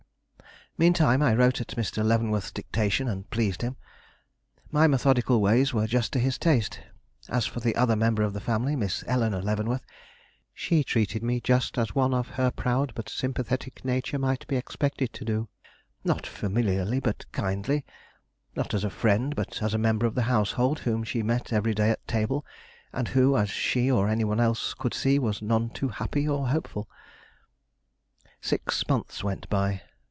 [0.77, 2.03] Meantime I wrote at Mr.
[2.03, 3.75] Leavenworth's dictation and pleased him.
[4.71, 6.79] My methodical ways were just to his taste.
[7.29, 9.83] As for the other member of the family, Miss Eleanore Leavenworth
[10.55, 15.11] she treated me just as one of her proud but sympathetic nature might be expected
[15.13, 15.49] to do.
[16.05, 17.85] Not familiarly, but kindly;
[18.55, 21.73] not as a friend, but as a member of the household whom she met every
[21.75, 22.43] day at table,
[22.93, 26.47] and who, as she or any one else could see, was none too happy or
[26.47, 26.89] hopeful.
[28.41, 29.81] Six months went by.